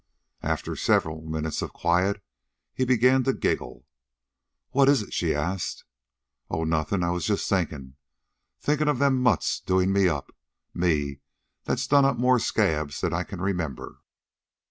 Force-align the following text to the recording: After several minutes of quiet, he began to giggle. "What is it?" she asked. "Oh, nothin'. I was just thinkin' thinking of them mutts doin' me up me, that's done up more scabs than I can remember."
After 0.41 0.75
several 0.75 1.21
minutes 1.21 1.61
of 1.61 1.73
quiet, 1.73 2.23
he 2.73 2.85
began 2.85 3.23
to 3.23 3.33
giggle. 3.33 3.85
"What 4.71 4.89
is 4.89 5.03
it?" 5.03 5.13
she 5.13 5.35
asked. 5.35 5.83
"Oh, 6.49 6.63
nothin'. 6.63 7.03
I 7.03 7.11
was 7.11 7.23
just 7.27 7.47
thinkin' 7.47 7.97
thinking 8.59 8.87
of 8.87 8.97
them 8.97 9.21
mutts 9.21 9.59
doin' 9.59 9.93
me 9.93 10.07
up 10.07 10.35
me, 10.73 11.19
that's 11.65 11.85
done 11.85 12.05
up 12.05 12.17
more 12.17 12.39
scabs 12.39 13.01
than 13.01 13.13
I 13.13 13.21
can 13.21 13.41
remember." 13.41 13.99